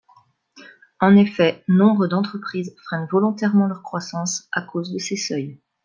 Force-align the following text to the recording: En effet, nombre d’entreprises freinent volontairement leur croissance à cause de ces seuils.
En 0.99 1.15
effet, 1.15 1.63
nombre 1.67 2.07
d’entreprises 2.07 2.73
freinent 2.85 3.05
volontairement 3.11 3.67
leur 3.67 3.83
croissance 3.83 4.47
à 4.51 4.63
cause 4.63 4.91
de 4.91 4.97
ces 4.97 5.15
seuils. 5.15 5.59